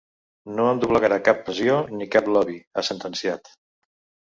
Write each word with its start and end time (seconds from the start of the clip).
No 0.59 0.63
em 0.69 0.79
doblegarà 0.83 1.19
cap 1.27 1.43
pressió 1.51 1.77
ni 1.99 2.09
cap 2.17 2.33
lobby, 2.39 2.59
ha 2.83 2.87
sentenciat. 2.91 3.55